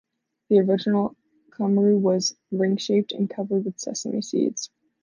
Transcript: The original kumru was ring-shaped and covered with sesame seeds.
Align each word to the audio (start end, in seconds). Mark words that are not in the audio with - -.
The 0.49 0.57
original 0.61 1.15
kumru 1.51 1.99
was 1.99 2.35
ring-shaped 2.49 3.11
and 3.11 3.29
covered 3.29 3.65
with 3.65 3.79
sesame 3.79 4.23
seeds. 4.23 4.71